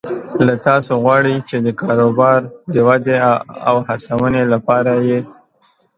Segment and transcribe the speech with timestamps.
[0.47, 2.39] له تاسو غواړي چې د کاروبار
[2.73, 3.17] د ودې
[3.69, 5.19] او هڅونې لپاره یې